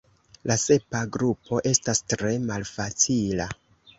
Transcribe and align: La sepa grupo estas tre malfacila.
La 0.51 0.55
sepa 0.61 1.01
grupo 1.17 1.59
estas 1.73 2.03
tre 2.13 2.33
malfacila. 2.47 3.47